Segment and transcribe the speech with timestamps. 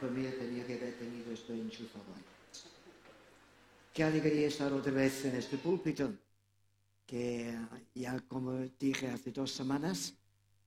[0.00, 2.04] familia tenía que haber tenido esto enchufado.
[3.92, 6.10] Qué alegría estar otra vez en este púlpito,
[7.06, 7.54] que
[7.94, 10.14] ya como dije hace dos semanas,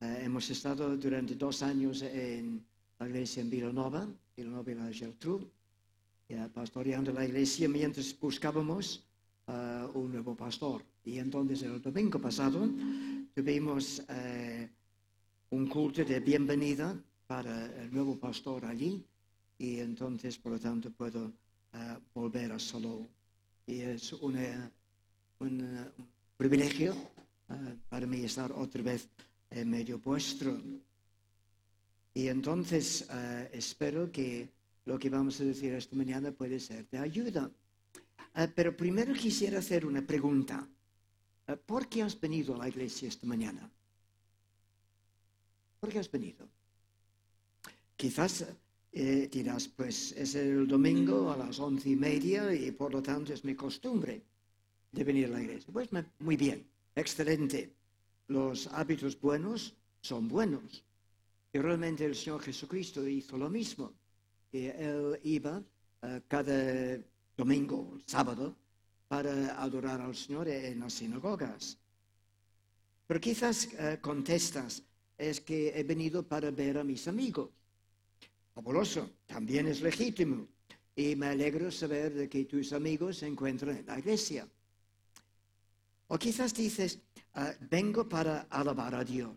[0.02, 2.64] eh, hemos estado durante dos años en
[3.00, 4.08] la iglesia en Villanova,
[4.38, 5.48] Villanova y la Gertrude,
[6.54, 9.04] pastoreando la iglesia mientras buscábamos
[9.48, 10.84] eh, un nuevo pastor.
[11.06, 12.70] Y entonces el domingo pasado
[13.34, 14.70] tuvimos eh,
[15.50, 16.96] un culto de bienvenida
[17.26, 19.04] para el nuevo pastor allí
[19.64, 23.08] y entonces por lo tanto puedo uh, volver a solo.
[23.66, 24.70] Y es una,
[25.40, 25.90] un
[26.36, 26.94] privilegio
[27.48, 27.56] uh,
[27.88, 29.08] para mí estar otra vez
[29.50, 30.62] en medio vuestro.
[32.14, 34.50] Y entonces uh, espero que
[34.84, 37.50] lo que vamos a decir esta mañana puede ser de ayuda.
[38.56, 40.68] pero primero quisiera hacer una pregunta.
[41.66, 43.72] ¿Por qué has venido a la iglesia esta mañana?
[45.80, 46.50] ¿Por qué has venido?
[47.96, 48.46] Quizás
[48.96, 53.34] eh, dirás, pues es el domingo a las once y media y por lo tanto
[53.34, 54.22] es mi costumbre
[54.92, 55.74] de venir a la iglesia.
[55.74, 56.64] Pues muy bien,
[56.96, 57.74] excelente.
[58.28, 60.84] Los hábitos buenos son buenos.
[61.52, 63.94] Y realmente el Señor Jesucristo hizo lo mismo.
[64.52, 65.64] Y él iba
[66.04, 67.00] eh, cada
[67.36, 68.56] domingo, sábado,
[69.08, 71.80] para adorar al Señor en las sinagogas.
[73.08, 74.84] Pero quizás eh, contestas,
[75.18, 77.50] es que he venido para ver a mis amigos
[78.54, 80.48] fabuloso, también es legítimo.
[80.96, 84.48] Y me alegro saber de que tus amigos se encuentran en la iglesia.
[86.08, 87.00] O quizás dices,
[87.34, 89.32] ah, vengo para alabar a Dios.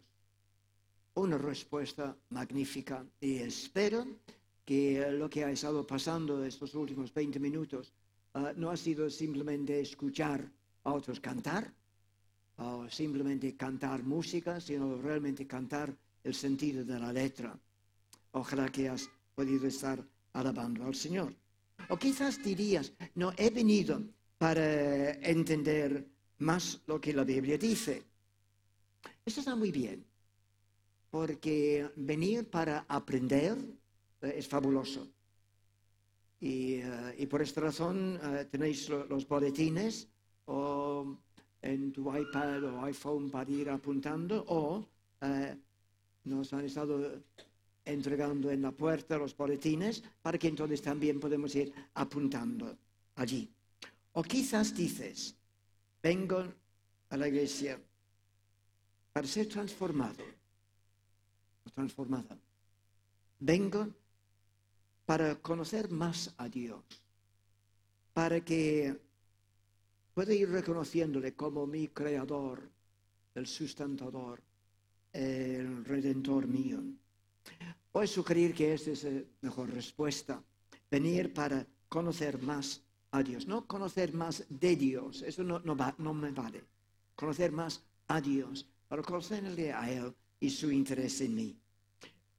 [1.15, 4.07] Una respuesta magnífica y espero
[4.67, 7.95] que lo que ha estado pasando estos últimos 20 minutos
[8.35, 10.47] ah, no ha sido simplemente escuchar
[10.85, 11.73] a otros cantar
[12.59, 17.59] o simplemente cantar música, sino realmente cantar el sentido de la letra.
[18.37, 19.99] Ojalá que has podido estar
[20.35, 21.33] alabando al Señor.
[21.89, 24.05] O quizás dirías, no, he venido
[24.37, 26.05] para entender
[26.39, 28.05] más lo que la Biblia dice.
[29.25, 30.05] Eso está muy bien,
[31.11, 33.57] porque venir para aprender
[34.21, 35.09] eh, es fabuloso.
[36.39, 40.09] Y, eh, por esta razón eh, tenéis los boletines
[40.45, 41.17] o
[41.63, 44.87] en tu iPad o iPhone para ir apuntando o
[46.25, 47.23] nos han estado
[47.87, 52.77] entregando en la puerta los boletines para que entonces también podemos ir apuntando
[53.15, 53.49] allí.
[54.13, 55.35] O quizás dices,
[56.03, 56.45] vengo
[57.09, 57.81] a la iglesia
[59.13, 60.25] para ser transformado
[61.65, 62.37] o transformada.
[63.39, 63.89] Vengo
[65.07, 66.83] para conocer más a Dios,
[68.13, 69.01] para que
[70.13, 72.69] pueda ir reconociéndole como mi creador,
[73.35, 74.43] el sustentador,
[75.13, 76.83] el redentor mío.
[77.93, 80.43] A sugerir que esta es la mejor respuesta.
[80.91, 83.47] Venir para conocer más a Dios.
[83.47, 86.63] No conocer más de Dios, eso no, no, me vale.
[87.15, 91.57] Conocer más a Dios, para conocerle a Él y su interés en mí.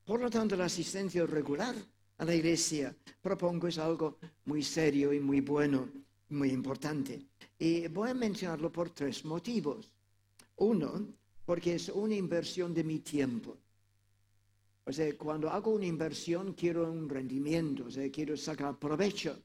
[0.05, 1.75] Por lo tanto, la asistencia regular
[2.19, 5.89] a la iglesia, propongo, es algo muy serio y muy bueno,
[6.29, 7.25] muy importante.
[7.57, 9.91] Y voy a mencionarlo por tres motivos.
[10.57, 11.07] Uno,
[11.45, 13.57] porque es una inversión de mi tiempo.
[14.87, 19.37] O sea, cuando hago una inversión quiero un rendimiento, o sea, quiero sacar provecho.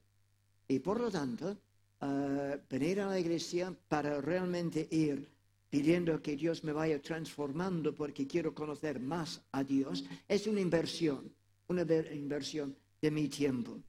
[0.69, 1.59] Y por lo tanto,
[2.01, 5.29] uh, venir a la iglesia para realmente ir
[5.69, 11.35] pidiendo que Dios me vaya transformando porque quiero conocer más a Dios, es una inversión,
[11.67, 11.83] una
[12.13, 13.81] inversión de mi tiempo.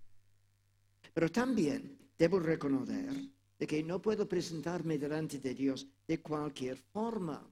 [1.13, 3.11] Pero también debo reconocer
[3.59, 7.47] de que no puedo presentarme delante de Dios de cualquier forma.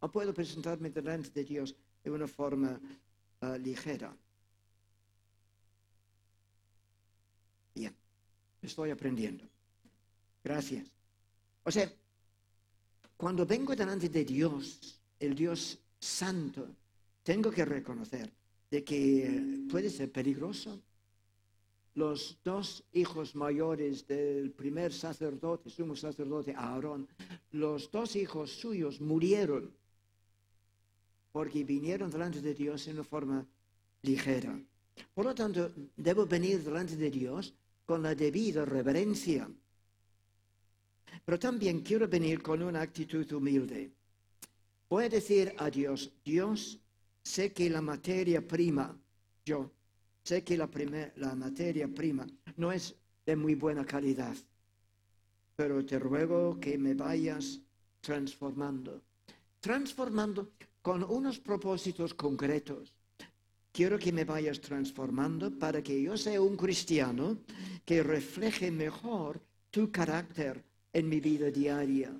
[0.00, 1.74] No puedo presentarme delante de Dios
[2.04, 2.78] de una forma
[3.58, 4.16] ligera.
[7.74, 7.94] Bien,
[8.60, 9.44] estoy aprendiendo.
[10.44, 10.86] Gracias.
[11.64, 11.90] O sea,
[13.16, 16.68] cuando vengo delante de Dios, el Dios santo,
[17.22, 18.32] tengo que reconocer
[18.70, 20.82] de que puede ser peligroso.
[21.94, 27.06] Los dos hijos mayores del primer sacerdote, sumo sacerdote Aarón,
[27.50, 29.70] los dos hijos suyos murieron
[31.32, 33.46] porque vinieron delante de Dios en una forma
[34.02, 34.60] ligera.
[35.14, 37.54] Por lo tanto, debo venir delante de Dios
[37.86, 39.50] con la debida reverencia.
[41.24, 43.90] Pero también quiero venir con una actitud humilde.
[44.88, 46.78] Voy a decir a Dios, Dios,
[47.22, 48.94] sé que la materia prima,
[49.44, 49.70] yo,
[50.22, 50.68] sé que la,
[51.16, 52.26] la materia prima
[52.56, 52.94] no es
[53.24, 54.36] de muy buena calidad,
[55.56, 57.60] pero te ruego que me vayas
[58.00, 59.00] transformando.
[59.60, 60.50] Transformando
[60.82, 62.92] con unos propósitos concretos.
[63.72, 67.38] quiero que me vayas transformando para que yo sea un cristiano
[67.86, 69.40] que refleje mejor
[69.70, 70.62] tu carácter
[70.92, 72.12] en mi vida diaria.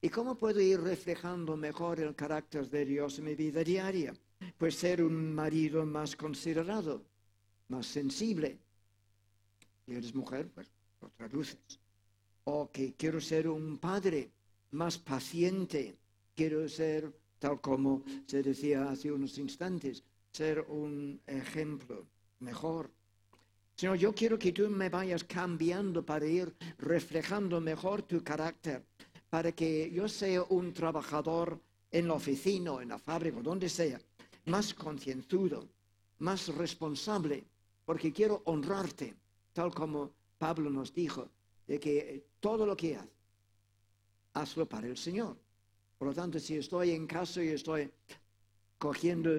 [0.00, 4.14] ¿Y cómo puedo ir reflejando mejor el carácter de Dios en mi vida diaria?
[4.58, 7.04] Pues ser un marido más considerado,
[7.68, 8.58] más sensible.
[9.84, 10.68] Si eres mujer, pues
[11.00, 11.58] lo traduces.
[12.44, 14.30] O que quiero ser un padre
[14.72, 15.96] más paciente.
[16.34, 17.12] Quiero ser,
[17.42, 22.06] tal como se decía hace unos instantes, ser un ejemplo
[22.38, 22.88] mejor.
[23.74, 28.84] Sino yo quiero que tú me vayas cambiando para ir reflejando mejor tu carácter,
[29.28, 31.60] para que yo sea un trabajador
[31.90, 34.00] en la oficina, en la fábrica, donde sea,
[34.44, 35.68] más concienzudo,
[36.20, 37.42] más responsable,
[37.84, 39.16] porque quiero honrarte,
[39.52, 41.28] tal como Pablo nos dijo,
[41.66, 43.10] de que todo lo que haces,
[44.34, 45.41] hazlo para el Señor.
[46.02, 47.88] Por lo tanto, si estoy en casa y estoy
[48.76, 49.30] cogiendo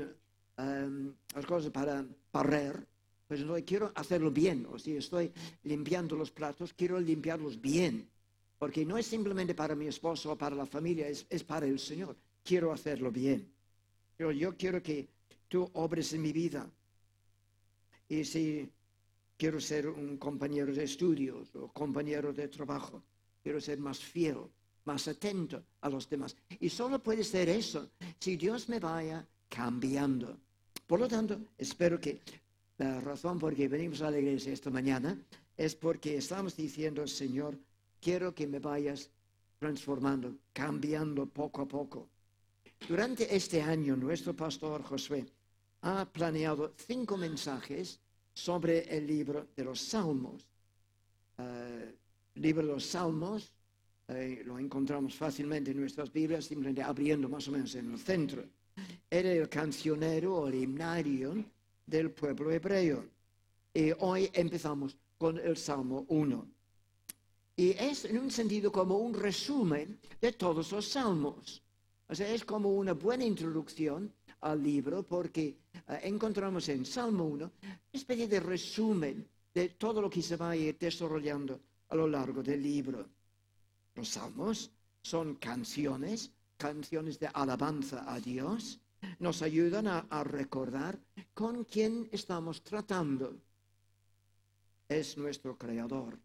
[0.55, 2.87] em, las cosas para barrer,
[3.27, 4.65] pues no, quiero hacerlo bien.
[4.71, 5.29] O si estoy
[5.63, 8.07] limpiando los platos, quiero limpiarlos bien.
[8.57, 11.79] Porque no es simplemente para mi esposo o para la familia, es, es para el
[11.79, 12.15] Señor.
[12.45, 13.45] Quiero hacerlo bien.
[14.15, 15.09] Pero yo quiero que
[15.49, 16.65] tú obres en mi vida.
[18.07, 18.71] Y si
[19.35, 23.03] quiero ser un compañero de estudios o compañero de trabajo,
[23.43, 24.47] quiero ser más fiel,
[24.85, 26.35] más atento a los demás.
[26.59, 27.89] Y solo puede ser eso
[28.19, 30.37] si Dios me vaya cambiando.
[30.87, 32.21] Por lo tanto, espero que
[32.77, 35.17] la razón por que venimos a la iglesia esta mañana
[35.55, 37.57] es porque estamos diciendo, Señor,
[38.01, 39.09] quiero que me vayas
[39.59, 42.09] transformando, cambiando poco a poco.
[42.87, 45.25] Durante este año, nuestro pastor Josué
[45.81, 47.99] ha planeado cinco mensajes
[48.33, 50.45] sobre el libro de los Salmos.
[51.37, 51.95] Eh,
[52.35, 53.53] libro de los Salmos
[54.15, 58.43] eh, lo encontramos fácilmente en nuestras Biblias, simplemente abriendo más o menos en el centro.
[59.09, 61.43] Era el cancionero o el himnario
[61.85, 63.05] del pueblo hebreo.
[63.73, 66.47] Y hoy empezamos con el Salmo 1.
[67.55, 71.61] Y es en un sentido como un resumen de todos los salmos.
[72.07, 74.11] O sea, es como una buena introducción
[74.41, 75.55] al libro porque
[75.87, 80.51] eh, encontramos en Salmo 1 una especie de resumen de todo lo que se va
[80.51, 81.59] a ir desarrollando
[81.89, 83.07] a lo largo del libro.
[83.95, 88.79] Los salmos son canciones, canciones de alabanza a Dios,
[89.19, 90.99] nos ayudan a, recordar
[91.33, 93.37] con quién estamos tratando.
[94.87, 96.19] Es nuestro creador,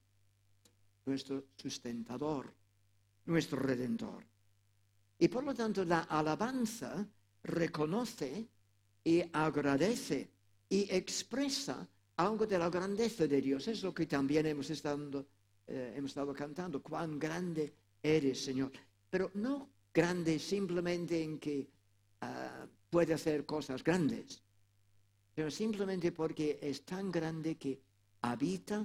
[1.07, 2.53] nuestro sustentador,
[3.27, 4.25] nuestro redentor.
[5.19, 7.07] Y por lo tanto la alabanza
[7.43, 8.49] reconoce
[9.03, 10.31] y agradece
[10.69, 13.69] y expresa algo de la grandeza de Dios.
[13.69, 15.27] Es lo que también hemos estado,
[15.69, 17.73] eh, hemos estado cantando, cuán grande
[18.03, 18.73] eres, Señor.
[19.09, 21.69] Pero no grande simplemente en que
[22.21, 24.43] Ah, puede hacer cosas grandes,
[25.35, 27.81] pero simplemente porque es tan grande que
[28.23, 28.85] habita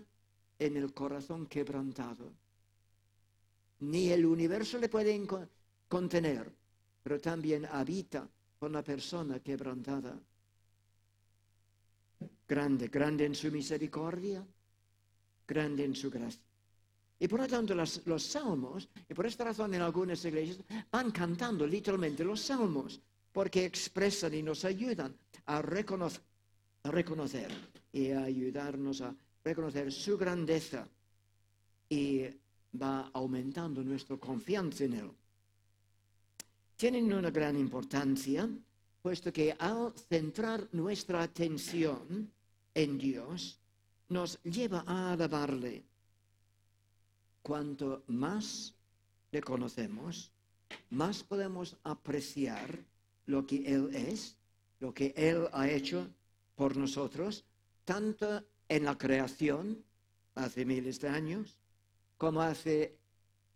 [0.59, 2.31] en el corazón quebrantado.
[3.79, 5.19] Ni el universo le puede
[5.87, 6.51] contener,
[7.01, 10.17] pero también habita con la persona quebrantada.
[12.47, 14.45] Grande, grande en su misericordia,
[15.47, 16.52] grande en su gracia.
[17.19, 20.59] Y por lo tanto los salmos, y por esta razón en algunas iglesias
[20.91, 23.01] van cantando literalmente los salmos,
[23.31, 27.51] porque expresan y nos ayudan a reconocer,
[27.91, 30.87] y a ayudarnos a reconocer su grandeza
[31.89, 32.25] y
[32.81, 35.11] va aumentando nuestra confianza en Él.
[36.75, 38.49] Tienen una gran importancia,
[39.01, 42.31] puesto que al centrar nuestra atención
[42.73, 43.59] en Dios,
[44.09, 45.83] nos lleva a alabarle.
[47.43, 48.73] Cuanto más
[49.31, 50.31] le conocemos,
[50.89, 52.79] más podemos apreciar
[53.25, 54.37] lo que Él es,
[54.79, 56.07] lo que Él ha hecho
[56.55, 57.43] por nosotros,
[57.83, 59.83] tanto en la creación,
[60.35, 61.59] hace miles de años,
[62.17, 62.97] como hace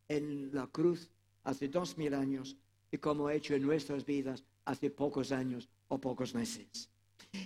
[0.09, 1.09] en la cruz,
[1.43, 2.57] hace dos mil años,
[2.91, 6.89] y como ha hecho en nuestras vidas hace pocos años o pocos meses.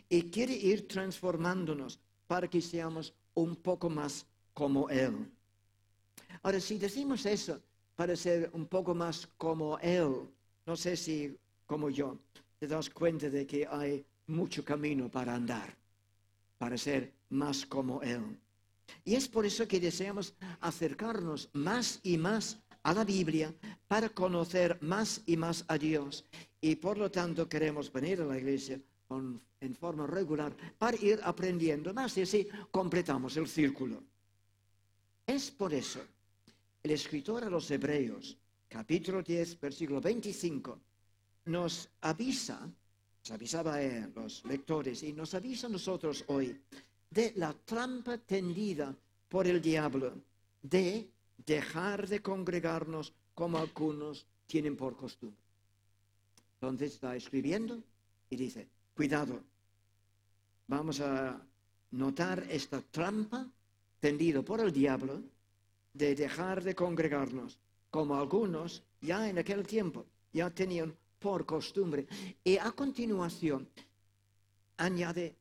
[0.09, 5.31] Y quiere ir transformándonos para que seamos un poco más como Él.
[6.43, 7.61] Ahora, si decimos eso
[7.95, 10.27] para ser un poco más como Él,
[10.65, 12.17] no sé si como yo,
[12.59, 15.75] te das cuenta de que hay mucho camino para andar,
[16.57, 18.37] para ser más como Él.
[19.05, 23.53] Y es por eso que deseamos acercarnos más y más a la Biblia
[23.87, 26.25] para conocer más y más a Dios.
[26.59, 28.79] Y por lo tanto queremos venir a la iglesia
[29.09, 34.03] en forma regular para ir aprendiendo más y así completamos el círculo.
[35.25, 36.01] Es por eso
[36.83, 40.79] el escritor a los Hebreos, capítulo 10, versículo 25,
[41.45, 42.69] nos avisa
[43.23, 46.59] nos avisaba a los lectores y nos avisa a nosotros hoy
[47.09, 48.95] de la trampa tendida
[49.29, 50.13] por el diablo
[50.61, 51.07] de
[51.45, 55.37] dejar de congregarnos como algunos tienen por costumbre.
[56.55, 57.83] Entonces está escribiendo
[58.29, 59.43] y dice, cuidado,
[60.67, 61.39] vamos a
[61.91, 63.47] notar esta trampa
[63.99, 65.21] tendida por el diablo
[65.93, 72.07] de dejar de congregarnos, como algunos ya en aquel tiempo ya tenían por costumbre.
[72.43, 73.67] Y a continuación
[74.77, 75.35] añade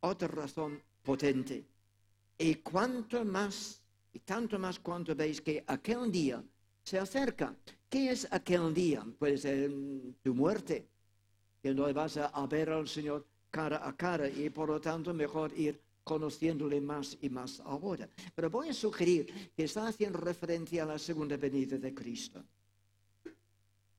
[0.00, 1.64] otra razón potente.
[2.38, 6.42] Y cuanto más, y tanto más cuanto veis que aquel día
[6.82, 7.54] se acerca.
[7.88, 9.04] ¿Qué es aquel día?
[9.18, 9.70] Puede ser
[10.22, 10.86] tu muerte,
[11.62, 15.52] que no vas a ver al Señor cara a cara y por lo tanto mejor
[15.58, 18.08] ir conociéndole más y más ahora.
[18.34, 22.44] Pero voy a sugerir que está haciendo referencia a la segunda venida de Cristo.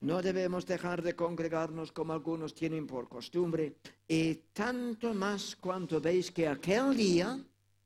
[0.02, 3.76] No debemos dejar de congregarnos como algunos tienen por costumbre,
[4.08, 7.40] y tanto más cuanto veis que aquel día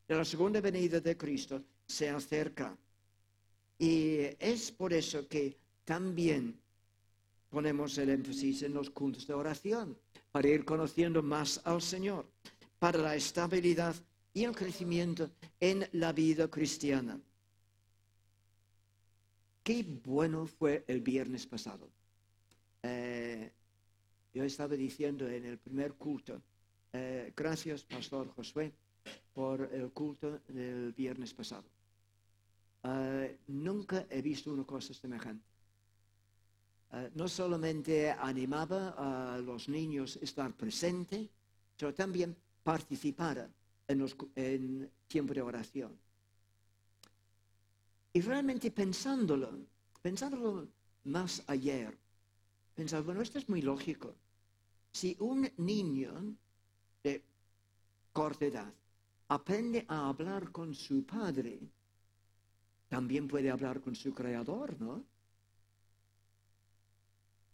[0.07, 2.77] de la segunda venida de Cristo se acerca.
[3.77, 6.57] Y es por eso que también
[7.49, 9.97] ponemos el énfasis en los cultos de oración,
[10.31, 12.25] para ir conociendo más al Señor,
[12.79, 13.95] para la estabilidad
[14.33, 17.19] y el crecimiento en la vida cristiana.
[19.63, 21.89] Qué bueno fue el viernes pasado.
[22.83, 23.51] Eh,
[24.33, 26.39] yo estaba diciendo en el primer culto,
[26.93, 28.71] eh, gracias, Pastor Josué,
[29.33, 31.63] por el culto del viernes pasado.
[32.83, 35.43] Eh, nunca he visto una cosa semejante.
[37.15, 38.95] no solamente animaba
[39.35, 41.27] a los niños a estar presentes,
[41.75, 43.47] sino también participar
[43.87, 45.95] en, los, en tiempo de oración.
[48.11, 49.51] Y realmente pensándolo,
[50.01, 50.67] pensándolo
[51.03, 51.95] más ayer,
[52.73, 54.15] pensaba, bueno, esto es muy lógico.
[54.91, 56.35] Si un niño
[57.03, 57.23] de
[58.11, 58.73] corta edad
[59.27, 61.59] aprende a hablar con su padre,
[62.89, 65.03] también puede hablar con su creador, ¿no?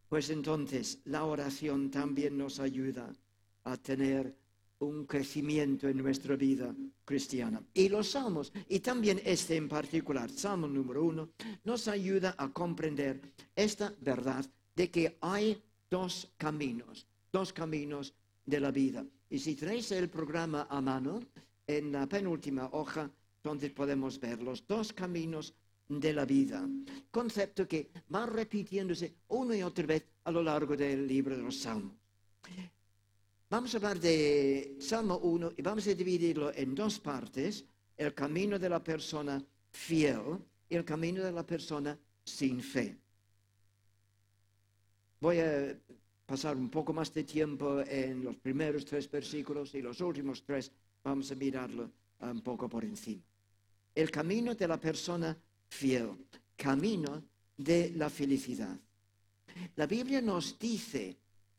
[0.07, 3.13] Pues entonces la oración también nos ayuda
[3.65, 4.40] a tener
[4.81, 7.61] un crecimiento en nuestra vida cristiana.
[7.73, 11.29] Y los salmos, y también este en particular, Salmo número uno,
[11.63, 13.21] nos ayuda a comprender
[13.55, 14.45] esta verdad
[14.75, 18.13] de que hay dos caminos, dos caminos
[18.45, 19.05] de la vida.
[19.29, 21.21] Y si traes el programa a mano,
[21.67, 23.09] en la penúltima hoja,
[23.43, 25.53] donde podemos ver los dos caminos
[25.87, 26.67] de la vida.
[27.09, 31.57] Concepto que va repitiéndose una y otra vez a lo largo del libro de los
[31.57, 31.93] Salmos.
[33.51, 37.65] Vamos a hablar de Salmo 1 y vamos a dividirlo en dos partes,
[37.97, 40.39] el camino de la persona fiel
[40.69, 42.97] y el camino de la persona sin fe.
[45.19, 45.77] Voy a
[46.25, 50.71] pasar un poco más de tiempo en los primeros tres versículos y los últimos tres
[51.03, 51.91] vamos a mirarlo
[52.21, 53.21] un poco por encima.
[53.93, 57.21] El camino de la persona fiel, camino
[57.57, 58.79] de la felicidad.
[59.75, 61.17] La Biblia nos dice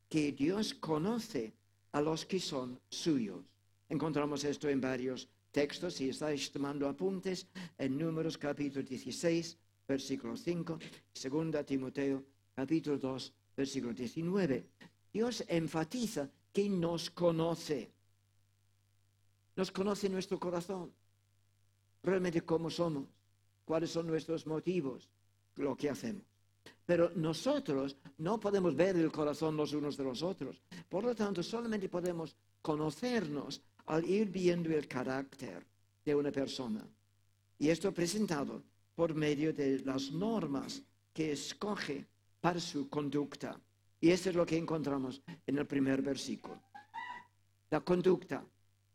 [0.08, 1.52] que Dios conoce
[1.92, 3.44] a los que son suyos.
[3.88, 7.46] Encontramos esto en varios textos, si estáis tomando apuntes,
[7.78, 10.78] en Números capítulo 16, versículo 5,
[11.12, 14.66] segunda Timoteo capítulo 2, versículo 19.
[15.12, 17.92] Dios enfatiza que nos conoce.
[19.54, 20.90] Nos conoce nuestro corazón,
[22.02, 23.04] realmente cómo somos,
[23.66, 25.11] cuáles son nuestros motivos,
[25.56, 26.31] lo que hacemos.
[26.84, 30.60] Pero nosotros no podemos ver el corazón los unos de los otros.
[30.88, 35.64] Por lo tanto, solamente podemos conocernos al ir viendo el carácter
[36.04, 36.84] de una persona.
[37.58, 38.62] Y esto presentado
[38.94, 42.06] por medio de las normas que escoge
[42.40, 43.60] para su conducta.
[44.00, 46.60] Y esto es lo que encontramos en el primer versículo.
[47.70, 48.44] La conducta.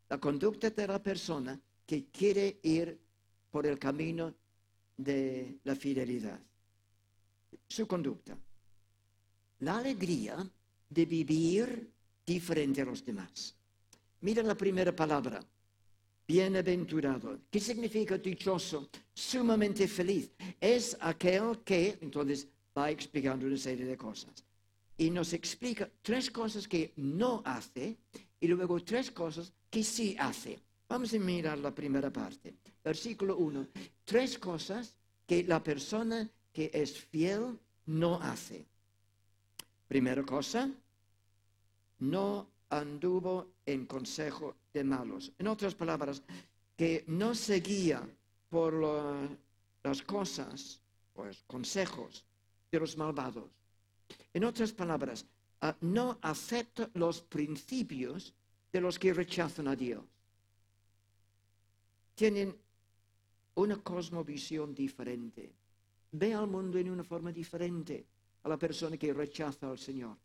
[0.10, 3.00] La conducta de la persona que quiere ir
[3.50, 4.34] por el camino
[4.98, 6.47] de la fidelidad
[7.68, 8.38] su conducta.
[9.60, 10.48] La alegría
[10.90, 11.92] de vivir
[12.26, 13.56] diferente a los demás.
[14.22, 15.44] Mira la primera palabra,
[16.28, 17.42] bienaventurado.
[17.50, 18.90] ¿Qué significa dichoso?
[19.14, 20.32] Sumamente feliz.
[20.60, 24.44] Es aquel que, entonces, va explicando una serie de cosas.
[24.98, 27.98] Y nos explica tres cosas que no hace
[28.40, 30.60] y luego tres cosas que sí hace.
[30.90, 32.56] Vamos a mirar la primera parte.
[32.84, 33.68] Versículo 1.
[34.04, 38.66] Tres cosas que la persona que es fiel no hace.
[39.88, 40.68] Primera cosa,
[42.00, 45.32] no anduvo en consejo de malos.
[45.38, 46.24] En otras palabras,
[46.76, 48.02] que no seguía
[48.50, 48.74] por
[49.84, 50.82] las cosas,
[51.14, 52.26] pues consejos
[52.72, 53.52] de los malvados.
[54.34, 55.28] En otras palabras,
[55.62, 58.34] ah, no acepta los principios
[58.74, 60.04] de los que rechazan a Dios.
[62.16, 62.58] Tienen
[63.54, 65.54] una cosmovisión diferente.
[66.12, 68.06] Ve al mundo en una forma diferente
[68.44, 70.16] a la persona que rechaza al Señor.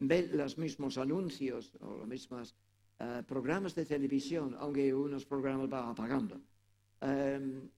[0.00, 2.54] Ve los mismos anuncios o los mismos
[3.00, 6.40] eh, programas de televisión, aunque unos programas van apagando.
[7.00, 7.68] Em,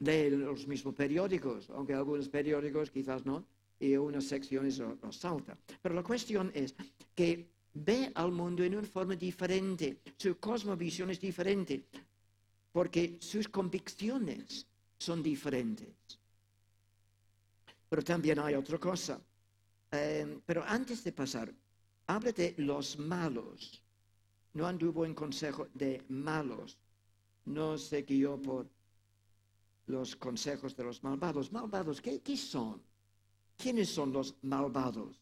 [0.00, 3.44] lee los mismos periódicos, aunque algunos periódicos quizás no,
[3.78, 5.56] y unas secciones los salta.
[5.82, 6.74] Pero la cuestión es
[7.14, 11.86] que ve al mundo en una forma diferente, su cosmovisión es diferente,
[12.72, 14.66] porque sus convicciones
[15.04, 15.94] son diferentes.
[17.88, 19.20] Pero también hay otra cosa.
[19.90, 21.52] Em, pero antes de pasar,
[22.06, 23.82] habla de los malos.
[24.54, 26.78] No anduvo en consejo de malos.
[27.44, 28.66] No se guió por
[29.86, 31.52] los consejos de los malvados.
[31.52, 32.82] ¿Malvados qué, son?
[33.56, 35.20] ¿Quiénes son los malvados?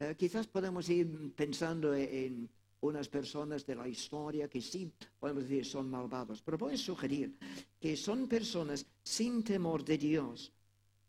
[0.00, 2.48] Eh, quizás podemos ir pensando en
[2.82, 7.36] unas personas de la historia que sí podemos decir son malvados, pero voy a sugerir
[7.80, 10.52] que son personas sin temor de Dios,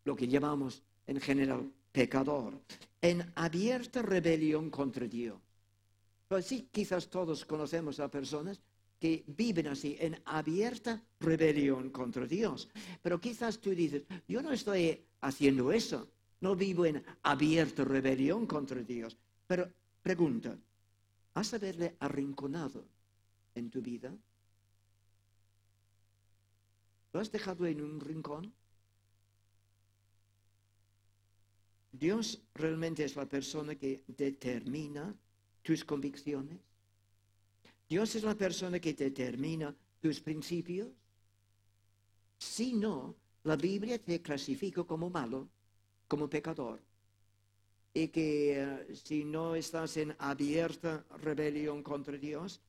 [0.04, 2.54] lo que llamamos en general pecador,
[3.02, 5.38] en abierta rebelión contra Dios.
[6.28, 8.60] Pues sí, quizás todos conocemos a personas
[8.98, 12.68] que viven así, en abierta rebelión contra Dios.
[13.02, 16.08] Pero quizás tú dices, yo no estoy haciendo eso,
[16.40, 19.16] no vivo en abierta rebelión contra Dios.
[19.46, 19.68] Pero
[20.02, 20.56] pregunta,
[21.34, 22.86] ¿Has haberle arrinconado
[23.54, 24.16] en tu vida?
[27.12, 28.52] ¿Lo has dejado en un rincón?
[31.90, 35.14] Dios realmente es la persona que determina
[35.62, 36.58] tus convicciones.
[37.88, 40.88] Dios es la persona que determina tus principios.
[42.38, 45.48] Si no, la Biblia te clasifica como malo,
[46.08, 46.80] como pecador
[47.96, 52.60] y que eh, si no estás en abierta rebelión contra Dios,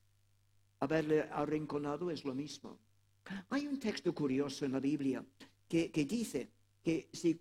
[0.79, 2.77] haberle arrinconado es lo mismo.
[3.49, 5.25] Hay un texto curioso en la Biblia
[5.67, 6.47] que, dice
[6.83, 7.39] que si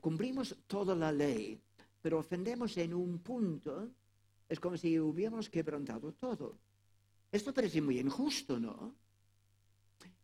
[0.00, 1.60] cumplimos toda la ley,
[2.00, 3.90] pero ofendemos en un punto,
[4.48, 6.56] es como si hubiéramos quebrantado todo.
[7.32, 8.94] Esto parece muy injusto, ¿no?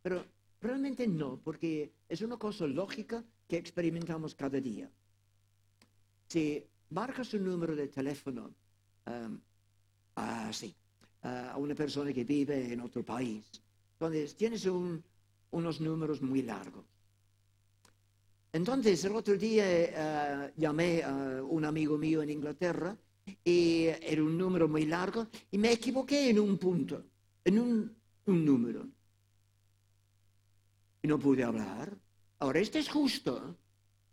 [0.01, 0.25] Pero
[0.61, 4.89] realmente no, porque es una cosa lógica que experimentamos cada día
[6.33, 8.49] si marcas un número de teléfono
[9.05, 9.39] um,
[10.15, 13.45] a una persona que vive en otro país,
[13.93, 16.85] entonces tienes unos números muy largos.
[18.51, 22.97] Entonces, el otro día eh, llamé a un amigo mío en Inglaterra
[23.43, 27.03] y era un número muy largo y me equivoqué en un punto,
[27.45, 28.87] en un, número.
[31.03, 31.95] Y no pude hablar.
[32.39, 33.55] Ahora, esto es justo.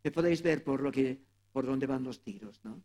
[0.03, 2.83] Que podéis ver por lo que por dónde van los tiros, ¿no?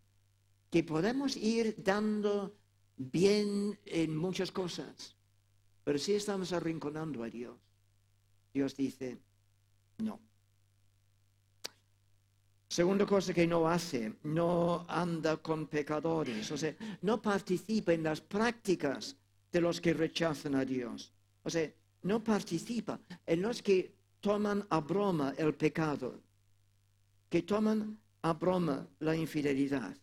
[0.70, 2.56] Que podemos ir dando
[2.98, 5.16] bien en muchas cosas,
[5.84, 7.56] pero si estamos arrinconando a Dios,
[8.54, 9.20] Dios dice,
[10.00, 10.20] no.
[12.68, 18.20] Segunda cosa que no hace, no anda con pecadores, o sea, no participa en las
[18.20, 19.16] prácticas
[19.52, 21.14] de los que rechazan a Dios.
[21.44, 21.72] O sea,
[22.04, 26.20] no participa en los que toman a broma el pecado,
[27.30, 29.96] que toman a broma la infidelidad,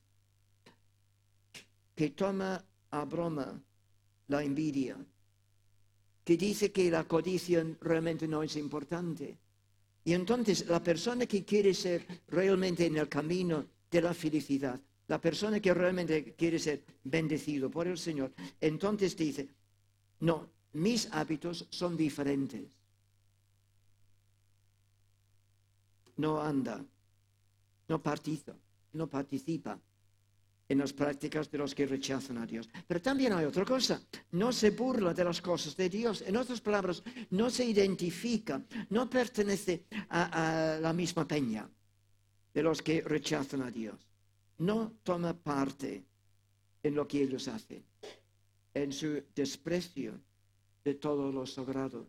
[1.96, 3.60] que toma a broma
[4.28, 4.96] la envidia,
[6.22, 9.36] que dice que la codicia realmente no es importante.
[10.04, 15.20] Y entonces la persona que quiere ser realmente en el camino de la felicidad, la
[15.20, 19.48] persona que realmente quiere ser bendecido por el Señor, entonces dice,
[20.20, 22.70] no, mis hábitos son diferentes.
[26.18, 26.84] No anda
[27.92, 28.54] no participa,
[28.94, 29.78] no participa
[30.66, 32.66] en las prácticas de los que rechazan a Dios.
[32.88, 34.00] Pero también hay otra cosa,
[34.30, 36.22] no se burla de las cosas de Dios.
[36.22, 41.68] En otras palabras, no se identifica, no pertenece a, la misma peña
[42.54, 44.00] de los que rechazan a Dios.
[44.56, 46.02] No toma parte
[46.82, 47.84] en lo que ellos hacen,
[48.72, 50.18] en su desprecio
[50.82, 52.06] de todo lo sagrado.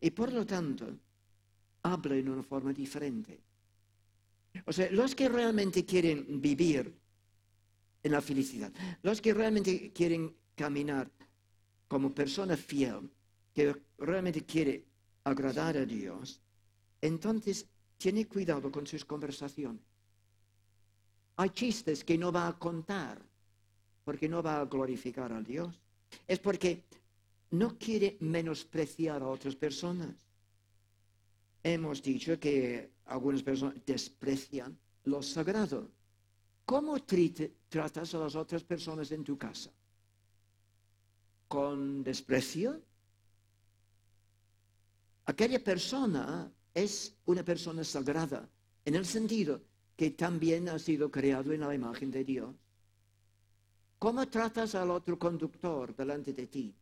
[0.00, 0.86] Y por lo tanto,
[1.84, 3.51] habla en una forma diferente.
[4.64, 6.94] O sea, los que realmente quieren vivir
[8.02, 8.72] en la felicidad,
[9.02, 11.10] los que realmente quieren caminar
[11.88, 13.10] como persona fiel,
[13.54, 14.84] que realmente quiere
[15.24, 16.40] agradar a Dios,
[17.00, 19.82] entonces tiene cuidado con sus conversaciones.
[21.36, 23.22] Hay chistes que no va a contar
[24.04, 25.80] porque no va a glorificar a Dios.
[26.26, 26.84] Es porque
[27.50, 30.14] no quiere menospreciar a otras personas.
[31.62, 35.90] Hemos dicho que algunas personas desprecian lo sagrado.
[36.64, 39.70] ¿Cómo trite- tratas a las otras personas en tu casa?
[41.48, 42.80] ¿Con desprecio?
[45.26, 48.48] Aquella persona es una persona sagrada,
[48.84, 49.60] en el sentido
[49.96, 52.54] que también ha sido creado en la imagen de Dios.
[53.98, 56.74] ¿Cómo tratas al otro conductor delante de ti?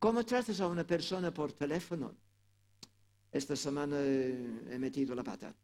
[0.00, 2.16] ¿Cómo tratas a una persona por teléfono?
[3.32, 5.54] Esta semana he metido la pata.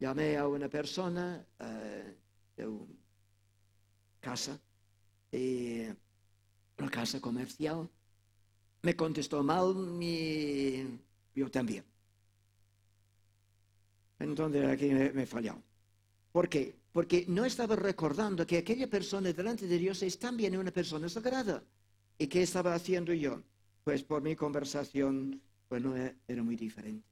[0.00, 2.14] Llamé a una persona eh,
[2.56, 2.86] de una
[4.20, 4.58] casa,
[5.32, 7.88] una casa comercial.
[8.82, 10.84] Me contestó mal y
[11.34, 11.84] yo también.
[14.18, 15.62] Entonces aquí me, me fallado.
[16.32, 16.76] ¿Por qué?
[16.92, 21.62] Porque no estaba recordando que aquella persona delante de Dios es también una persona sagrada.
[22.18, 23.42] ¿Y qué estaba haciendo yo?
[23.84, 27.06] Pues por mi conversación, e- era muy diferente.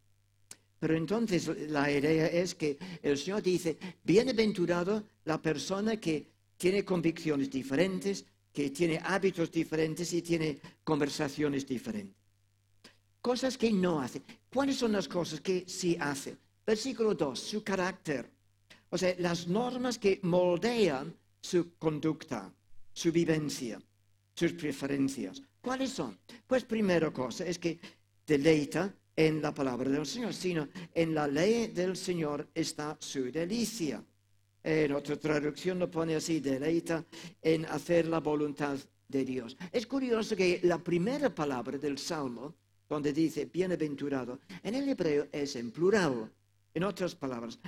[0.78, 7.50] Pero entonces la idea es que el Señor dice, bienaventurado la persona que tiene convicciones
[7.50, 12.14] diferentes, que tiene hábitos diferentes y tiene conversaciones diferentes.
[13.20, 14.22] Cosas que no hace.
[14.52, 16.36] ¿Cuáles son las cosas que sí hace?
[16.64, 18.30] Versículo 2, su carácter.
[18.90, 22.52] O sea, las normas que moldean su conducta,
[22.92, 23.80] su vivencia,
[24.34, 25.42] sus preferencias.
[25.60, 26.16] ¿Cuáles son?
[26.46, 27.80] Pues primera cosa es que
[28.26, 34.04] deleita en la palabra del Señor, sino en la ley del Señor está su delicia.
[34.62, 37.04] En otra traducción lo pone así, deleita
[37.40, 38.76] en hacer la voluntad
[39.08, 39.56] de Dios.
[39.72, 42.54] Es curioso que la primera palabra del Salmo,
[42.88, 46.30] donde dice bienaventurado, en el hebreo es en plural.
[46.74, 47.58] En otras palabras,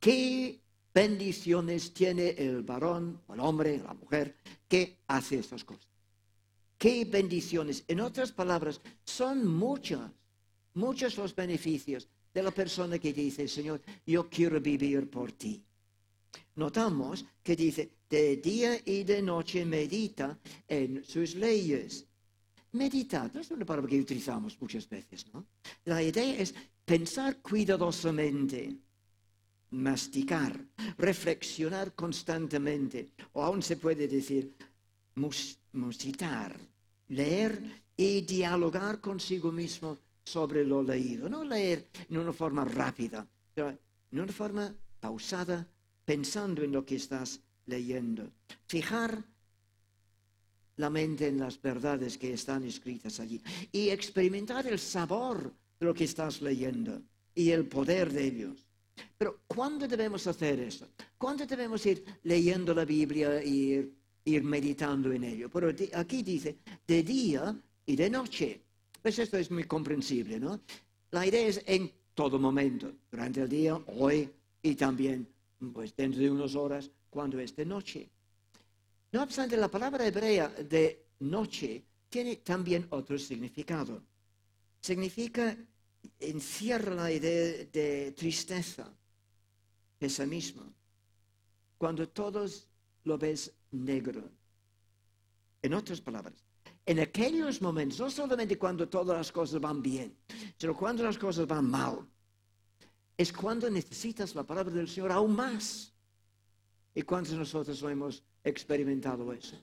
[0.00, 0.60] ¿qué
[0.94, 4.36] bendiciones tiene el varón, el hombre, la mujer
[4.68, 5.93] que hace estas cosas?
[6.84, 7.82] ¿Qué bendiciones?
[7.88, 10.10] En otras palabras, son muchas,
[10.74, 15.64] muchos los beneficios de la persona que dice, Señor, yo quiero vivir por ti.
[16.56, 22.06] Notamos que dice, de día y de noche medita en sus leyes.
[22.72, 25.46] Meditar, no es una palabra que utilizamos muchas veces, ¿no?
[25.86, 28.76] La idea es pensar cuidadosamente,
[29.70, 30.62] masticar,
[30.98, 34.54] reflexionar constantemente, o aún se puede decir
[35.14, 36.54] mus- musitar,
[37.08, 41.28] leer y dialogar consigo mismo sobre lo leído.
[41.28, 43.70] No leer en una forma rápida, pero
[44.10, 45.66] en una forma pausada,
[46.04, 48.30] pensando en lo que estás leyendo.
[48.66, 49.22] Fijar
[50.76, 53.40] la mente en las verdades que están escritas allí
[53.70, 57.00] y experimentar el sabor de lo que estás leyendo
[57.34, 58.66] y el poder de ellos.
[59.16, 60.88] Pero ¿cuándo debemos hacer eso?
[61.18, 65.50] ¿Cuándo debemos ir leyendo la Biblia y ir, ir meditando en ello?
[65.50, 67.56] Pero aquí dice, de día
[67.86, 68.60] y de noche.
[69.02, 70.60] Pues esto es muy comprensible, ¿no?
[71.10, 74.30] La idea es en todo momento, durante el día, hoy
[74.62, 75.28] y también,
[75.72, 78.08] pues dentro de unas horas, cuando es de noche.
[79.12, 84.02] No obstante, la palabra hebrea de noche tiene también otro significado.
[84.80, 85.56] Significa,
[86.18, 88.92] encierra la idea de tristeza,
[89.98, 90.72] pesimismo,
[91.78, 92.66] cuando todos
[93.04, 94.30] lo ves negro.
[95.62, 96.44] En otras palabras,
[96.86, 100.16] en aquellos momentos, no solamente cuando todas las cosas van bien,
[100.58, 102.06] sino cuando las cosas van mal,
[103.16, 105.92] es cuando necesitas la palabra del Señor aún más.
[106.94, 109.56] ¿Y cuántos de nosotros lo hemos experimentado eso?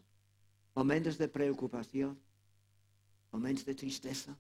[0.74, 2.20] Momentos de preocupación,
[3.32, 4.36] momentos de tristeza.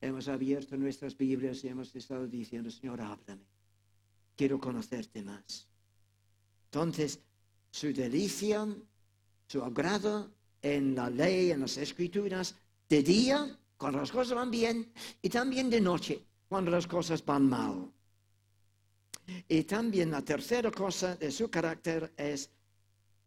[0.00, 3.44] Hemos abierto nuestras Biblias y hemos estado diciendo, Señor, háblame.
[4.36, 5.68] Quiero conocerte más.
[6.66, 7.20] Entonces,
[7.70, 8.66] su delicia,
[9.46, 10.30] su agrado
[10.62, 12.54] en la ley, en las escrituras,
[12.88, 17.48] de día, cuando las cosas van bien, y también de noche, cuando las cosas van
[17.48, 17.90] mal.
[19.46, 22.50] Y también la tercera cosa de su carácter es,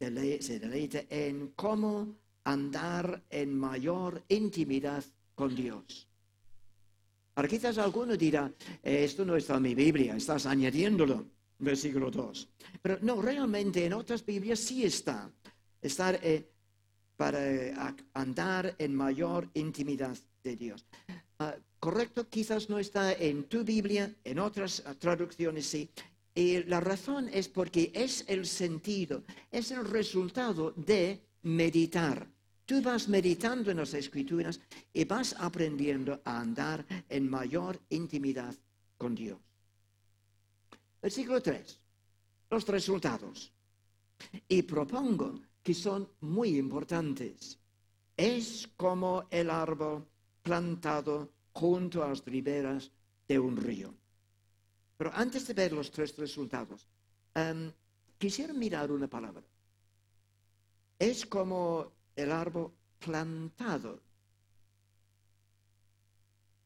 [0.00, 6.08] dele- se deleita en cómo andar en mayor intimidad con Dios.
[7.36, 8.52] Ahora quizás alguno dirá,
[8.82, 11.24] "Eh, esto no está en mi Biblia, estás añadiéndolo,
[11.62, 12.48] versículo 2.
[12.82, 15.30] Pero no, realmente en otras Biblias sí está.
[15.80, 16.48] Estar eh,
[17.16, 17.74] para eh,
[18.14, 20.84] andar en mayor intimidad de Dios.
[21.38, 25.90] Ah, correcto, quizás no está en tu Biblia, en otras ah, traducciones sí.
[26.34, 32.26] Y la razón es porque es el sentido, es el resultado de meditar.
[32.64, 34.60] Tú vas meditando en las escrituras
[34.92, 38.54] y vas aprendiendo a andar en mayor intimidad
[38.96, 39.38] con Dios.
[41.02, 41.78] Versículo 3.
[42.50, 43.52] Los resultados.
[44.46, 47.58] Y propongo que son muy importantes.
[48.16, 50.06] Es como el árbol
[50.42, 52.90] plantado junto a las riberas
[53.26, 53.92] de un río.
[54.96, 56.86] Pero antes de ver los tres resultados,
[57.34, 57.72] em,
[58.18, 59.42] quisiera mirar una palabra.
[60.98, 64.00] Es como el árbol plantado.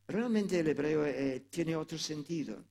[0.09, 2.63] Realmente el hebreo eh, tiene otro sentido.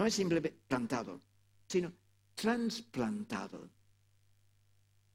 [0.00, 1.20] No es simplemente plantado,
[1.66, 1.92] sino
[2.34, 3.68] trasplantado.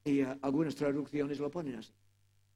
[0.04, 1.92] Y eh, algunas traducciones lo ponen así.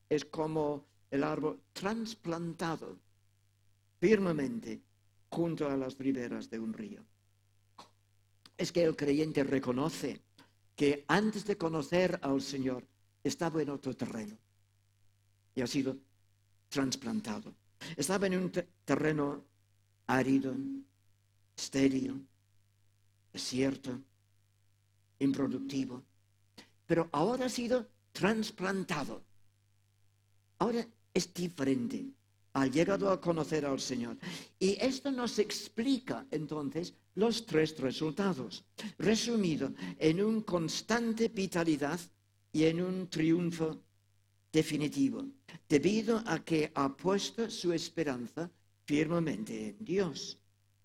[0.08, 3.00] Es como el árbol trasplantado
[3.98, 4.80] firmemente
[5.28, 7.04] junto a las riberas de un río.
[8.56, 10.22] Es que el creyente reconoce
[10.76, 12.86] que antes de conocer al Señor
[13.24, 14.38] estaba en otro terreno
[15.56, 15.98] y ha sido
[16.68, 17.52] trasplantado.
[17.96, 18.52] Estaba en un
[18.84, 19.44] terreno
[20.06, 20.54] árido,
[21.60, 22.26] estéril,
[23.32, 23.92] desierto,
[25.18, 26.02] improductivo,
[26.86, 29.22] pero ahora ha sido trasplantado.
[30.58, 31.98] Ahora es diferente.
[32.54, 34.16] Ha llegado a conocer al Señor.
[34.58, 38.64] Y esto nos explica entonces los tres resultados,
[38.98, 42.00] resumido en un constante vitalidad
[42.52, 43.82] y en un triunfo
[44.50, 45.24] definitivo,
[45.68, 48.50] debido a que ha puesto su esperanza
[48.84, 50.36] firmemente en Dios.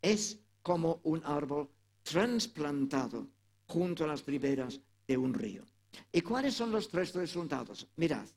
[0.02, 1.70] Es como un árbol
[2.02, 3.28] trasplantado
[3.68, 5.64] junto a las riberas de un río.
[6.12, 7.88] ¿Y cuáles son los tres resultados?
[7.98, 8.28] Mirad,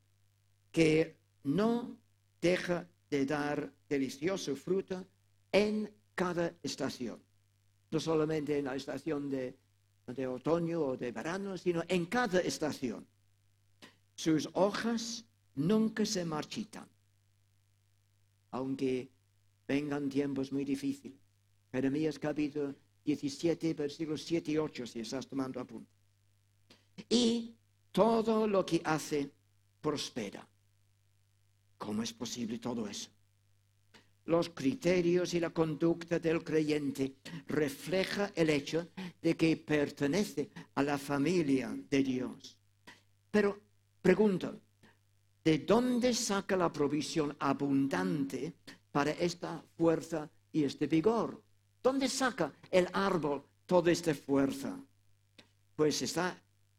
[0.71, 1.97] que no
[2.39, 5.07] deja de dar delicioso fruto
[5.51, 7.19] en cada estación.
[7.91, 9.57] No solamente en la estación de,
[10.09, 13.07] de otoño o de verano, sino en cada estación.
[14.15, 16.87] Sus hojas nunca se marchitan,
[18.51, 19.09] aunque
[19.67, 21.28] vengan tiempos muy difíciles.
[21.71, 25.91] Jeremías capítulo 17, versículos 7 y 8, si estás tomando apunte.
[27.09, 27.55] Y
[27.93, 29.31] todo lo que hace
[29.81, 30.47] prospera.
[31.77, 33.11] ¿Cómo es posible todo eso?
[34.25, 37.15] Los criterios y la conducta del creyente
[37.47, 38.89] refleja el hecho
[39.23, 42.59] de que pertenece a la familia de Dios.
[43.31, 43.59] Pero
[44.03, 44.61] pregunto,
[45.43, 48.55] ¿de dónde saca la provisión abundante
[48.91, 51.43] para esta fuerza y este vigor?
[51.83, 54.77] ¿Dónde saca el árbol toda esta fuerza?
[55.77, 56.37] Pues está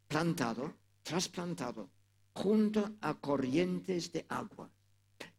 [0.07, 1.89] plantado, trasplantado,
[2.33, 4.69] junto a corrientes de agua.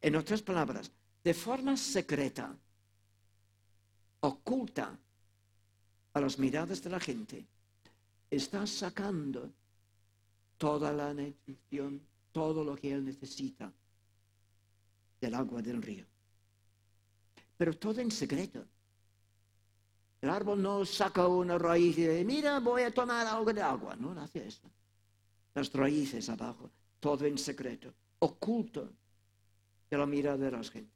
[0.01, 0.90] En otras palabras,
[1.23, 2.57] de forma secreta,
[4.20, 4.99] oculta
[6.12, 7.46] a las miradas de la gente,
[8.31, 9.53] está sacando
[10.57, 12.01] toda la nutrición,
[12.33, 13.73] todo lo que él necesita
[15.20, 16.05] del agua del río.
[17.57, 18.64] Pero todo en secreto.
[20.20, 23.96] El árbol no saca una raíz y dice, mira, voy a tomar algo de agua.
[23.96, 24.70] No, no hace eso.
[25.54, 28.92] Las raíces abajo, todo en secreto, oculto
[29.90, 30.92] de la mirada de la gente.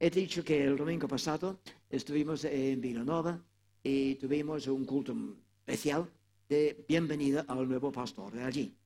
[0.00, 3.40] He dicho que el domingo pasado estuvimos en Villanova
[3.84, 5.14] y tuvimos un culto
[5.60, 6.10] especial
[6.48, 8.76] de bienvenida al nuevo pastor de allí.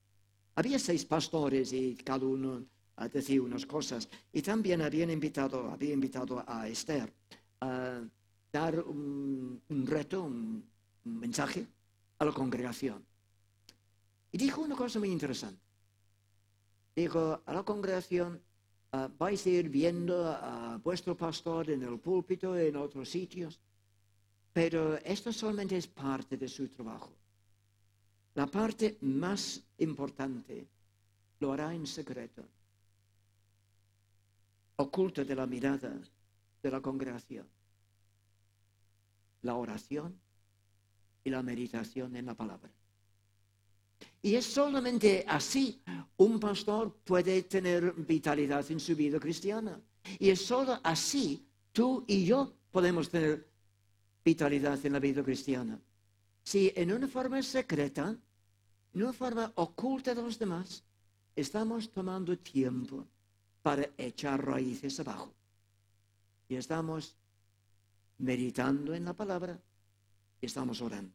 [0.56, 2.66] Había seis pastores y cada uno
[3.10, 4.08] decía unas cosas.
[4.30, 7.12] Y también habían invitado, había invitado a Esther
[8.52, 10.64] dar un, reto, un,
[11.04, 11.66] mensaje
[12.18, 13.04] a la congregación.
[14.32, 15.62] Y dijo una cosa muy interesante.
[16.94, 18.42] Dijo a la congregación,
[18.92, 23.60] ah, vais a ir viendo a vuestro pastor en el púlpito, en otros sitios,
[24.52, 27.12] pero esto solamente es parte de su trabajo.
[28.34, 30.66] La parte más importante
[31.40, 32.42] lo hará en secreto,
[34.76, 35.92] oculto de la mirada
[36.62, 37.55] de la congregación
[39.46, 40.20] la oración
[41.24, 42.70] y la meditación en la palabra.
[44.22, 45.82] Y es solamente así
[46.16, 49.80] un pastor puede tener vitalidad en su vida cristiana.
[50.18, 53.48] Y es solo así tú y yo podemos tener
[54.24, 55.78] vitalidad en la vida cristiana.
[56.42, 58.16] Si en una forma secreta,
[58.94, 60.84] en una forma oculta de los demás,
[61.34, 63.06] estamos tomando tiempo
[63.62, 65.32] para echar raíces abajo.
[66.48, 67.16] Y estamos
[68.18, 69.58] meditando en la palabra
[70.40, 71.12] y estamos orando.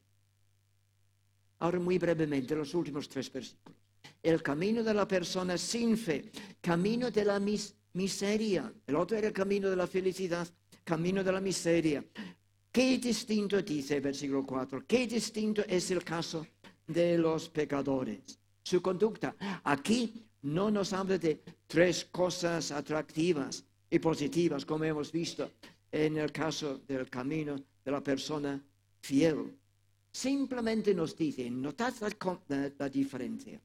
[1.60, 3.78] Ahora muy brevemente los últimos tres versículos.
[4.22, 7.40] El camino de la persona sin fe, camino de la
[7.94, 8.72] miseria.
[8.86, 10.48] El otro era el camino de la felicidad,
[10.84, 12.04] camino de la miseria.
[12.72, 16.48] Qué distinto dice el versículo 4, qué distinto es el caso
[16.88, 18.40] de los pecadores.
[18.64, 19.36] Su conducta.
[19.64, 25.52] Aquí no nos habla de tres cosas atractivas y positivas, como hemos visto
[25.92, 28.62] en el caso del camino de la persona
[29.02, 29.58] fiel.
[30.12, 33.60] Simplemente nos dice, notad la, la diferencia,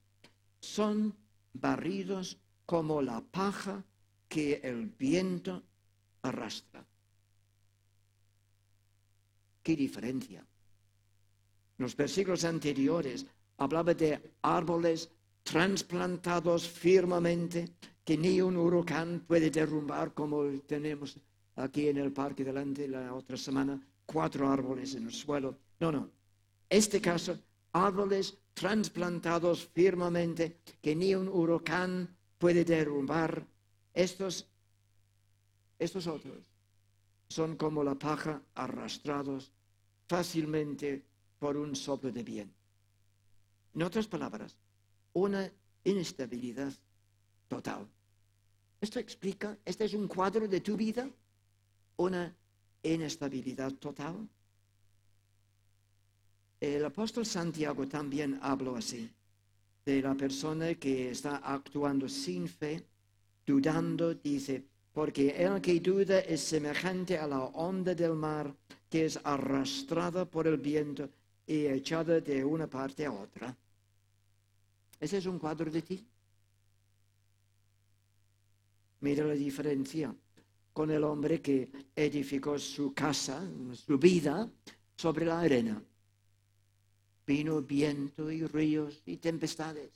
[0.61, 1.15] son
[1.53, 3.83] barridos como la paja
[4.29, 5.62] que el viento
[6.23, 6.85] arrastra.
[9.62, 10.41] ¿Qué diferencia?
[10.41, 13.27] En los versículos anteriores
[13.59, 15.11] hablaba de árboles
[15.43, 17.69] transplantados firmemente
[18.05, 21.19] que ni un huracán puede derrumbar como tenemos
[21.57, 25.59] aquí en el parque delante la otra semana, cuatro árboles en el suelo.
[25.81, 26.11] No, no.
[26.69, 27.38] Este caso,
[27.73, 33.47] árboles transplantados firmemente que ni un huracán puede derrumbar.
[33.92, 34.47] Estos,
[35.79, 36.51] estos otros
[37.29, 39.53] son como la paja arrastrados
[40.09, 41.05] fácilmente
[41.38, 42.55] por un soplo de viento.
[43.75, 44.57] En otras palabras,
[45.12, 45.51] una
[45.85, 46.73] inestabilidad
[47.49, 47.87] total.
[48.81, 51.09] Esto explica, este es un cuadro de tu vida,
[51.96, 52.35] una
[52.82, 54.28] inestabilidad total.
[56.61, 59.11] El apóstol Santiago también habló así,
[59.85, 62.82] de la persona que está actuando sin fe,
[63.46, 68.54] dudando, dice, porque el que duda es semejante a la onda del mar
[68.88, 71.09] que es arrastrada por el viento
[71.46, 73.54] y echada de una parte a otra.
[74.98, 76.06] Ese es un cuadro de ti.
[79.00, 80.14] Mira la diferencia
[80.77, 84.47] con el hombre que edificó su casa, su vida,
[84.95, 85.83] sobre la arena.
[87.27, 89.91] Vino viento y ríos y tempestades.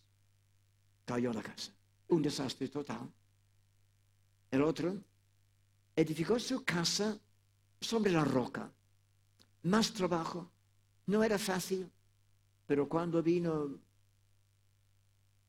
[1.05, 1.71] Cayó la casa.
[2.09, 3.13] Un desastre total.
[4.51, 4.97] El otro
[5.95, 7.21] edificó su casa
[7.79, 8.73] sobre la roca.
[9.65, 10.51] Más trabajo.
[11.09, 11.91] No era fácil,
[12.67, 13.79] pero cuando vino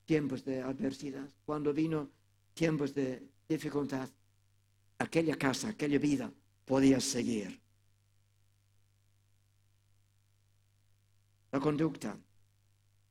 [0.04, 2.10] tiempos de adversidad, cuando vino
[2.54, 4.10] tiempos de dificultad,
[5.02, 6.32] aquella casa, aquella vida
[6.66, 7.60] podía seguir.
[11.52, 12.18] La conducta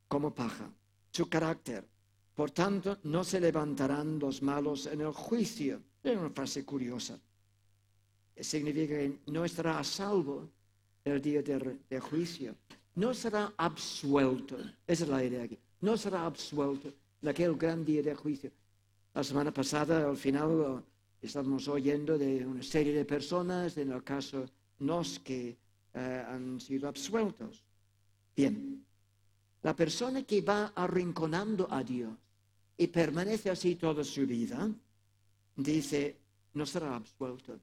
[0.07, 0.69] como paja,
[1.11, 1.87] su carácter.
[2.33, 5.81] Por tanto, no se levantarán los malos en el juicio.
[6.03, 7.19] Es una frase curiosa.
[8.39, 10.49] Significa que no estará a salvo
[11.03, 12.55] el día de, juicio.
[12.95, 14.57] No será absuelto.
[14.87, 15.59] Esa es la idea aquí.
[15.81, 18.51] No será absuelto en aquel gran día de juicio.
[19.13, 20.83] La semana pasada, al final,
[21.21, 24.45] estábamos oyendo de una serie de personas, en el caso
[24.79, 25.57] nos, que
[25.93, 27.63] eh, han sido absueltos.
[28.35, 28.83] Bien,
[29.61, 32.17] la persona que va arrinconando a Dios
[32.77, 34.69] y permanece así toda su vida,
[35.55, 36.17] dice,
[36.53, 37.59] no será absuelto.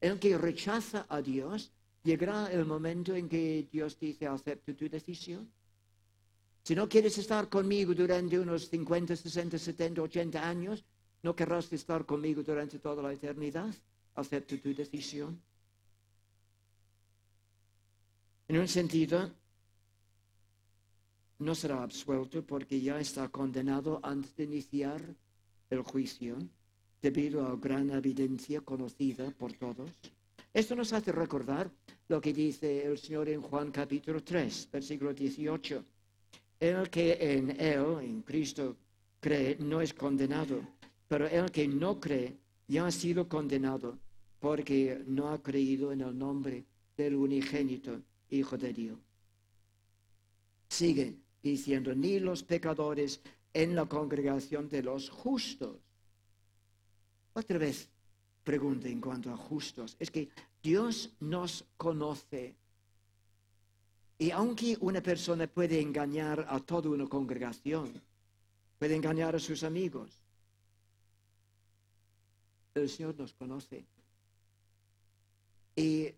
[0.00, 1.72] El que rechaza a Dios,
[2.04, 5.50] llegará el momento en que Dios dice, acepto tu decisión.
[6.62, 10.84] Si no quieres estar conmigo durante unos 50, 60, 70, 80 años,
[11.22, 13.74] no querrás estar conmigo durante toda la eternidad.
[14.14, 15.40] Acepto tu decisión.
[18.48, 19.30] En un sentido,
[21.38, 25.00] no será absuelto porque ya está condenado antes de iniciar
[25.70, 26.36] el juicio,
[27.00, 29.90] debido a gran evidencia conocida por todos.
[30.52, 31.70] Esto nos hace recordar
[32.08, 35.84] lo que dice el Señor en Juan capítulo 3, versículo 18.
[36.58, 38.76] El que en Él, en Cristo,
[39.20, 40.60] cree, no es condenado,
[41.10, 42.36] pero el que no cree
[42.68, 43.98] ya ha sido condenado
[44.38, 46.64] porque no ha creído en el nombre
[46.96, 48.96] del unigénito Hijo de Dios.
[50.68, 53.20] Sigue diciendo, ni los pecadores
[53.52, 55.78] en la congregación de los justos.
[57.32, 57.88] Otra vez
[58.44, 59.96] pregunta en cuanto a justos.
[59.98, 60.28] Es que
[60.62, 62.54] Dios nos conoce
[64.16, 68.00] y aunque una persona puede engañar a toda una congregación,
[68.78, 70.19] puede engañar a sus amigos,
[72.74, 73.84] el Señor nos conoce.
[75.76, 76.08] Y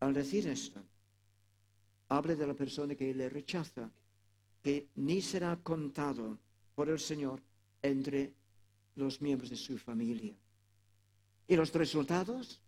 [0.00, 0.82] al decir esto,
[2.08, 3.90] habla de la persona que le rechaza,
[4.62, 6.38] que ni será contado
[6.74, 7.40] por el Señor
[7.82, 8.32] entre
[8.96, 10.34] los miembros de su familia.
[11.46, 12.60] ¿Y los resultados?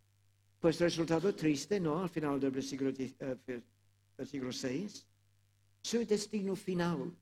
[0.60, 2.02] Pues resultado triste, ¿no?
[2.02, 3.62] Al final del versículo, eh,
[4.16, 5.06] versículo 6.
[5.82, 7.14] Su destino final,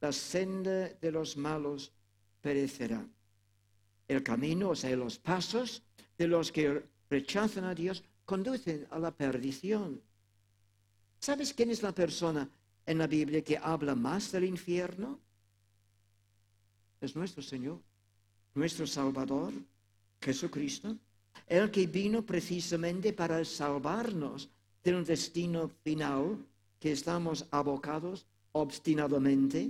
[0.00, 1.92] la senda de los malos
[2.40, 3.06] perecerá.
[4.08, 5.82] El camino, o sea, los pasos
[6.16, 10.00] de los que rechazan a Dios, conducen a la perdición.
[11.18, 12.48] ¿Sabes quién es la persona
[12.84, 15.18] en la Biblia que habla más del infierno?
[17.00, 17.80] Es nuestro Señor,
[18.54, 19.52] nuestro Salvador,
[20.20, 20.96] Jesucristo
[21.46, 24.48] el que vino precisamente para salvarnos
[24.82, 26.38] de un destino final
[26.80, 29.68] que estamos abocados obstinadamente.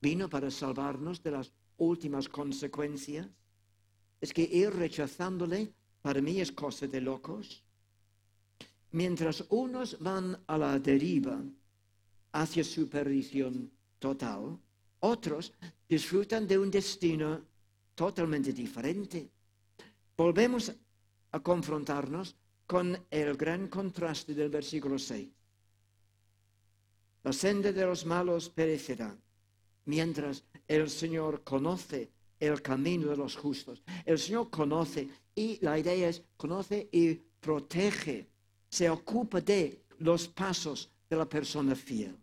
[0.00, 3.26] Vino para salvarnos de las últimas consecuencias.
[4.20, 5.72] Es que ir rechazándole
[6.02, 7.64] para mí es cosa de locos.
[8.92, 11.42] Mientras unos van a la deriva
[12.32, 14.58] hacia su perdición total,
[15.00, 15.52] otros
[15.88, 17.42] disfrutan de un destino
[17.94, 19.30] totalmente diferente
[20.18, 20.72] volvemos
[21.30, 25.30] a confrontarnos con el gran contraste del versículo 6.
[27.22, 29.16] La senda de los malos perecerá,
[29.88, 33.82] mientras el Señor conoce el camino de los justos.
[34.04, 38.28] El Señor conoce y la idea es conoce y protege,
[38.68, 42.14] se ocupa de los pasos de la persona fiel.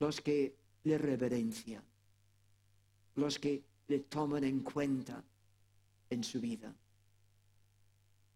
[0.00, 0.54] Los que
[0.84, 1.82] le reverencian,
[3.14, 5.24] los que le toman en cuenta
[6.10, 6.74] en su vida.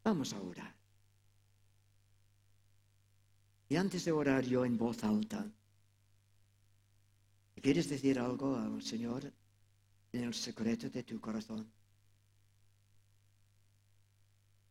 [0.03, 0.75] Vamos a orar.
[3.69, 5.47] Y antes de orar yo en voz alta,
[7.63, 9.33] ¿quieres decir algo al Señor
[10.13, 11.71] en el secreto de tu corazón?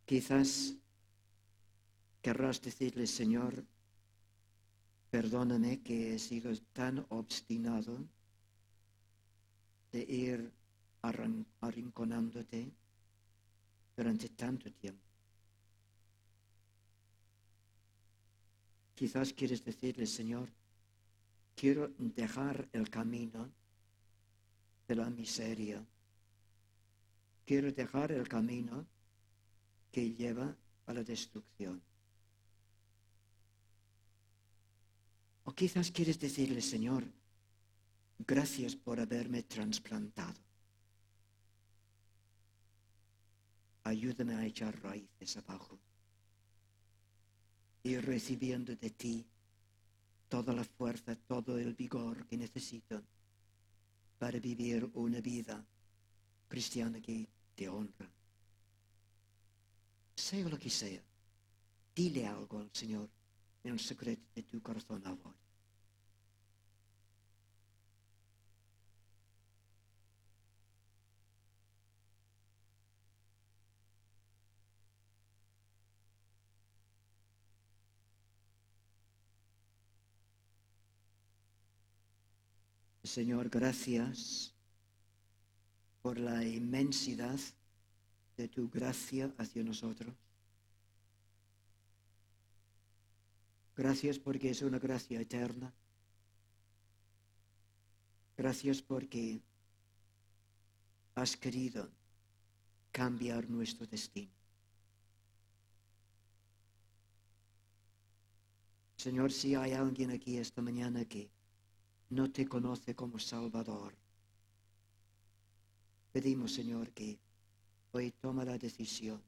[0.05, 0.75] Quizás
[2.21, 3.65] querrás decirle, Señor,
[5.09, 8.05] perdóname que he sido tan obstinado
[9.91, 10.51] de ir
[11.61, 12.71] arrinconándote
[13.95, 15.03] durante tanto tiempo.
[18.93, 20.49] Quizás quieres decirle, Señor,
[21.55, 23.49] quiero dejar el camino
[24.87, 25.83] de la miseria.
[27.45, 28.85] Quiero dejar el camino
[29.91, 31.81] que lleva a la destrucción.
[35.45, 37.03] O quizás quieres decirle, Señor,
[38.17, 40.39] gracias por haberme trasplantado.
[43.83, 45.79] Ayúdame a echar raíces abajo
[47.83, 49.25] y recibiendo de ti
[50.29, 53.01] toda la fuerza, todo el vigor que necesito
[54.17, 55.63] para vivir una vida
[56.47, 58.09] cristiana que te honra.
[60.15, 61.01] Sea lo que sea,
[61.95, 63.09] dile algo al Señor
[63.63, 65.44] en el secreto de tu corazón ahora.
[83.15, 84.53] Señor, gracias
[86.01, 87.39] por la inmensidad
[88.35, 90.13] de tu gracia hacia nosotros.
[93.73, 95.71] Gracias porque es una gracia eterna.
[98.35, 99.41] Gracias porque
[101.13, 101.89] has querido
[102.91, 104.33] cambiar nuestro destino.
[108.97, 111.33] Señor, si hay alguien aquí esta mañana que
[112.09, 113.95] no te conoce como Salvador.
[116.11, 117.19] Pedimos, Señor, que
[117.91, 119.21] hoy toma la decisión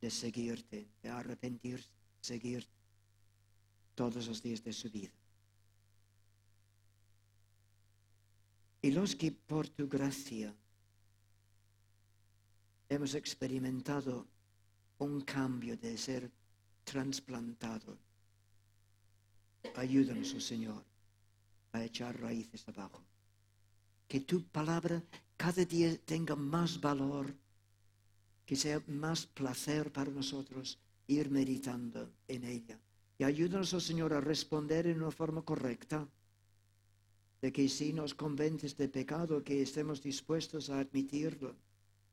[0.00, 2.66] de seguirte, de arrepentirse, seguir
[3.94, 5.12] todos los días de su vida.
[8.82, 10.54] Y los que por tu gracia
[12.88, 14.26] hemos experimentado
[14.98, 16.30] un cambio de ser
[16.84, 17.98] trasplantado
[19.76, 20.82] Ayúdanos, oh Señor,
[21.72, 23.02] a echar raíces abajo.
[24.08, 25.02] Que tu palabra
[25.36, 27.34] cada día tenga más valor,
[28.44, 32.78] que sea más placer para nosotros ir meditando en ella.
[33.18, 36.06] Y ayúdanos, oh Señor, a responder en una forma correcta,
[37.40, 41.56] de que si nos convences de pecado, que estemos dispuestos a admitirlo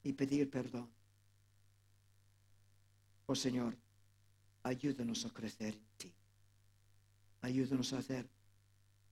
[0.04, 0.90] y pedir perdón.
[3.26, 3.76] Oh Señor,
[4.64, 6.14] ayúdanos a crecer en ti.
[7.42, 8.30] Ayúdanos a hacer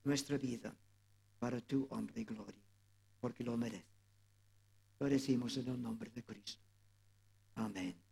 [0.04, 0.76] nuestra vida
[1.40, 2.64] para tu honra y gloria,
[3.20, 3.86] porque lo mereces.
[5.00, 6.62] Lo decimos en el nombre de Cristo.
[7.56, 8.05] Amén.